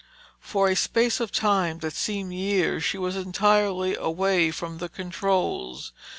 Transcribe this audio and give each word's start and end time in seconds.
For 0.39 0.67
a 0.67 0.75
space 0.75 1.19
of 1.19 1.31
time 1.31 1.77
that 1.81 1.93
seemed 1.93 2.33
years, 2.33 2.83
she 2.83 2.97
was 2.97 3.15
entirely 3.15 3.95
away 3.95 4.49
from 4.49 4.79
the 4.79 4.89
controls. 4.89 5.91